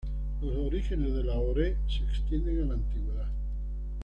Los 0.41 0.55
orígenes 0.57 1.13
de 1.13 1.23
Lahore 1.23 1.77
se 1.87 1.99
extienden 2.05 2.63
a 2.63 2.65
la 2.69 2.73
antigüedad. 2.73 3.29